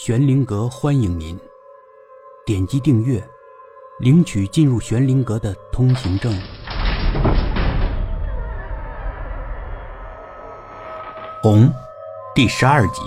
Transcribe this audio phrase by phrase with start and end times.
[0.00, 1.36] 玄灵阁欢迎您，
[2.46, 3.20] 点击订阅，
[3.98, 6.32] 领取进入玄灵阁的通行证。
[11.42, 11.68] 红，
[12.32, 13.02] 第十二集。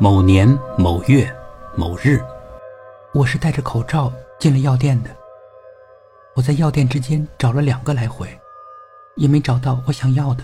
[0.00, 1.32] 某年某月
[1.76, 2.20] 某日，
[3.14, 5.10] 我是戴着口罩进了药店的。
[6.34, 8.36] 我在药店之间找了两个来回，
[9.14, 10.42] 也没找到我想要的。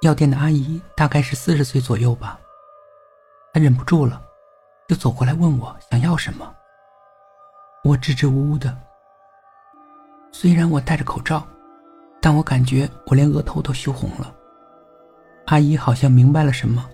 [0.00, 2.40] 药店的阿姨大概是四十岁左右吧。
[3.58, 4.22] 忍不住了，
[4.88, 6.54] 就走过来问我想要什么。
[7.84, 8.76] 我支支吾吾的。
[10.32, 11.46] 虽然我戴着口罩，
[12.20, 14.34] 但我感觉我连额头都羞红了。
[15.46, 16.88] 阿姨好像明白了什么，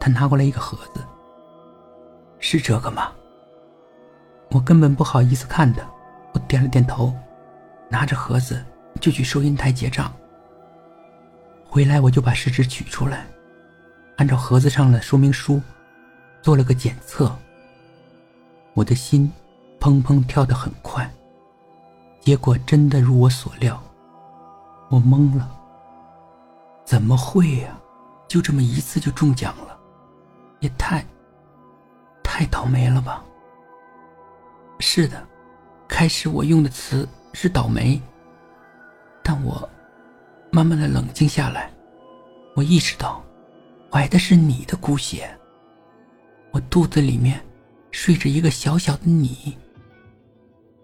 [0.00, 1.04] 她拿过来一个盒子。
[2.38, 3.12] 是这个吗？
[4.50, 5.82] 我根本不好意思看他，
[6.32, 7.14] 我点了点头，
[7.90, 8.64] 拿着盒子
[9.00, 10.10] 就去收银台结账。
[11.68, 13.26] 回来我就把试纸取出来，
[14.16, 15.60] 按照盒子上的说明书。
[16.48, 17.30] 做了个检测，
[18.72, 19.30] 我的心
[19.78, 21.06] 砰砰跳得很快，
[22.22, 23.78] 结果真的如我所料，
[24.88, 25.54] 我懵了。
[26.86, 27.78] 怎么会呀？
[28.28, 29.78] 就这么一次就中奖了，
[30.60, 31.04] 也太……
[32.24, 33.22] 太倒霉了吧？
[34.78, 35.22] 是的，
[35.86, 38.00] 开始我用的词是倒霉，
[39.22, 39.68] 但我
[40.50, 41.70] 慢慢的冷静下来，
[42.56, 43.22] 我意识到，
[43.92, 45.37] 怀的是你的骨血。
[46.78, 47.44] 肚子里面
[47.90, 49.58] 睡着一个小小的你，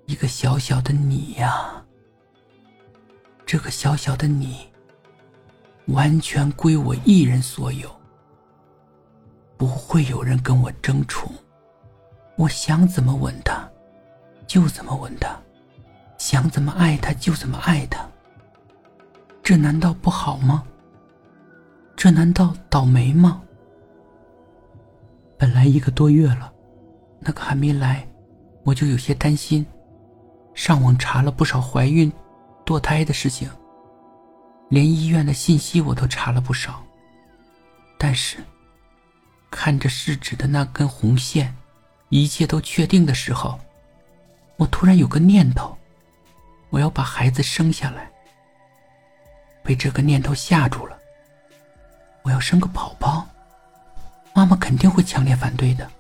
[0.07, 1.85] 一个小小的你呀。
[3.47, 4.57] 这个小小的你，
[5.87, 7.89] 完全归我一人所有，
[9.57, 11.33] 不会有人跟我争宠。
[12.35, 13.71] 我想怎么吻他，
[14.49, 15.29] 就怎么吻他；
[16.19, 18.05] 想怎么爱他，就怎么爱他。
[19.45, 20.65] 这难道不好吗？
[21.95, 23.44] 这难道倒霉吗？
[25.45, 26.51] 本来一个多月了，
[27.21, 28.09] 那个还没来，
[28.63, 29.67] 我就有些担心。
[30.55, 32.11] 上网查了不少怀孕、
[32.65, 33.47] 堕胎的事情，
[34.71, 36.83] 连医院的信息我都查了不少。
[37.99, 38.39] 但是，
[39.51, 41.55] 看着试纸的那根红线，
[42.09, 43.61] 一切都确定的时候，
[44.57, 45.77] 我突然有个念头：
[46.71, 48.11] 我要把孩子生下来。
[49.63, 50.97] 被这个念头吓住了。
[52.23, 53.24] 我要生个宝宝。
[54.45, 55.91] 妈妈肯定会强烈反对的，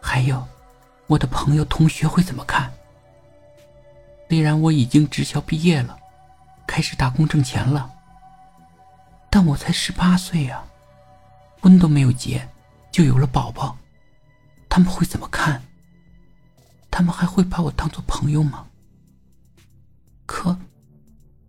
[0.00, 0.42] 还有，
[1.08, 2.72] 我的朋友、同学会怎么看？
[4.30, 5.94] 虽然我已经职校毕业了，
[6.66, 7.92] 开始打工挣钱了，
[9.28, 10.64] 但我才十八岁呀，
[11.60, 12.48] 婚都没有结，
[12.90, 13.76] 就有了宝宝，
[14.70, 15.62] 他们会怎么看？
[16.90, 18.64] 他们还会把我当做朋友吗？
[20.24, 20.56] 可，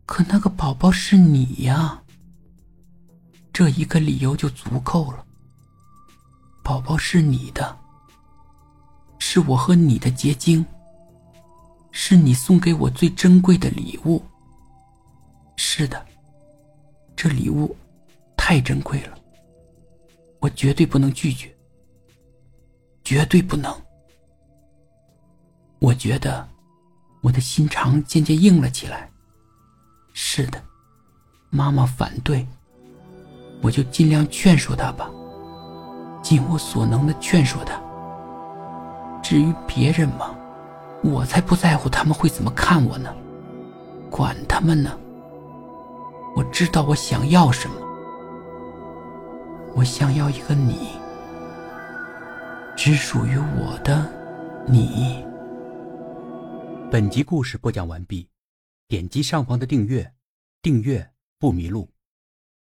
[0.05, 2.01] 可那个宝宝是你呀，
[3.53, 5.23] 这一个理由就足够了。
[6.67, 7.77] 宝宝是你的，
[9.19, 10.65] 是我和你的结晶，
[11.91, 14.21] 是你送给我最珍贵的礼物。
[15.55, 16.05] 是的，
[17.15, 17.73] 这礼物
[18.35, 19.17] 太珍贵了，
[20.41, 21.55] 我绝对不能拒绝，
[23.01, 23.73] 绝对不能。
[25.79, 26.45] 我觉得
[27.21, 29.09] 我的心肠渐渐硬了起来。
[30.11, 30.61] 是的，
[31.49, 32.45] 妈妈反对，
[33.61, 35.09] 我就尽量劝说她吧。
[36.27, 37.81] 尽我所能的劝说他。
[39.23, 40.35] 至于别人嘛，
[41.01, 43.15] 我才不在乎他们会怎么看我呢，
[44.09, 44.91] 管他们呢。
[46.35, 47.75] 我知道我想要什么，
[49.73, 50.89] 我想要一个你，
[52.75, 54.05] 只属于我的
[54.65, 55.25] 你。
[56.91, 58.27] 本集故事播讲完毕，
[58.89, 60.11] 点击上方的订阅，
[60.61, 61.09] 订阅
[61.39, 61.87] 不迷路。